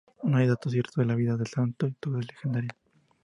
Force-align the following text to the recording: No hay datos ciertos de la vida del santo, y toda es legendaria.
No 0.23 0.37
hay 0.37 0.47
datos 0.47 0.71
ciertos 0.71 0.95
de 0.95 1.05
la 1.05 1.13
vida 1.13 1.37
del 1.37 1.45
santo, 1.45 1.85
y 1.85 1.91
toda 1.91 2.21
es 2.21 2.27
legendaria. 2.27 2.75